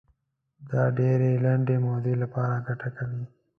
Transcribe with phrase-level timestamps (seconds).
[0.69, 3.23] دا د ډېرې لنډې مودې لپاره ګټه کوي.